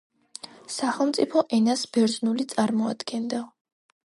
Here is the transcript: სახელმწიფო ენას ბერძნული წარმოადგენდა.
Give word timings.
სახელმწიფო 0.75 1.43
ენას 1.59 1.85
ბერძნული 1.99 2.49
წარმოადგენდა. 2.55 3.45